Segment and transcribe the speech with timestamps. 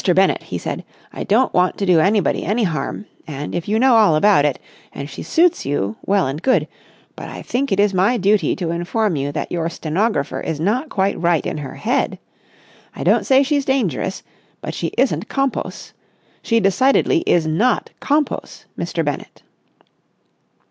[0.15, 3.95] Bennett," he said, "I don't want to do anybody any harm, and, if you know
[3.97, 4.57] all about it,
[4.91, 6.67] and she suits you, well and good;
[7.15, 10.89] but I think it is my duty to inform you that your stenographer is not
[10.89, 12.17] quite right in her head.
[12.95, 14.23] I don't say she's dangerous,
[14.59, 15.93] but she isn't compos.
[16.41, 19.05] She decidedly is not compos, Mr.
[19.05, 19.43] Bennett!"